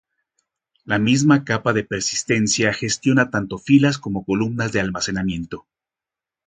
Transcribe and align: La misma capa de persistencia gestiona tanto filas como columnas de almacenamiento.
La 0.83 0.97
misma 0.97 1.43
capa 1.49 1.73
de 1.73 1.83
persistencia 1.83 2.73
gestiona 2.73 3.29
tanto 3.29 3.59
filas 3.59 3.99
como 3.99 4.25
columnas 4.25 4.71
de 4.71 4.79
almacenamiento. 4.79 5.67